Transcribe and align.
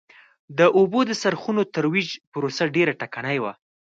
د 0.57 0.59
اوبو 0.77 0.99
د 1.05 1.11
څرخونو 1.21 1.61
ترویج 1.75 2.09
پروسه 2.31 2.63
ډېره 2.75 2.93
ټکنۍ 3.01 3.37
وه. 3.43 3.53